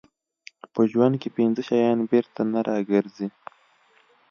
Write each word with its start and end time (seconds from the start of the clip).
په 0.73 0.81
ژوند 0.91 1.15
کې 1.21 1.29
پنځه 1.37 1.61
شیان 1.67 1.99
بېرته 2.11 2.41
نه 2.53 2.59
راګرځي. 2.67 3.27